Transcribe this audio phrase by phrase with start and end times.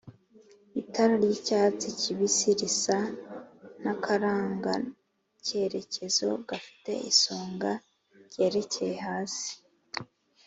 [0.81, 2.97] itara ry'icyatsi kibisi risa
[3.81, 7.71] n'akarangacyerekezo gafite isonga
[8.29, 9.51] ryerekeye hasi